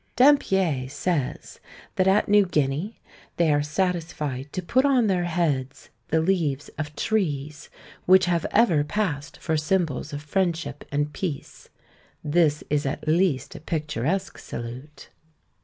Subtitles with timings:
[0.15, 1.59] Dampier says,
[1.95, 2.99] that at New Guinea
[3.37, 7.69] they are satisfied to put on their heads the leaves of trees,
[8.07, 11.69] which have ever passed for symbols of friendship and peace.
[12.23, 15.09] This is at least a picturesque salute.